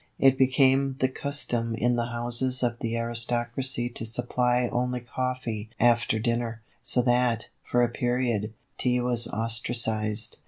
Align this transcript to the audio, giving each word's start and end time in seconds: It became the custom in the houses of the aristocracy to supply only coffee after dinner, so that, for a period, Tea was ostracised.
It 0.17 0.35
became 0.35 0.95
the 0.99 1.07
custom 1.09 1.75
in 1.75 1.95
the 1.95 2.07
houses 2.07 2.63
of 2.63 2.79
the 2.79 2.97
aristocracy 2.97 3.87
to 3.89 4.03
supply 4.03 4.67
only 4.71 5.01
coffee 5.01 5.69
after 5.79 6.17
dinner, 6.17 6.63
so 6.81 7.03
that, 7.03 7.49
for 7.63 7.83
a 7.83 7.87
period, 7.89 8.51
Tea 8.79 8.99
was 8.99 9.27
ostracised. 9.27 10.39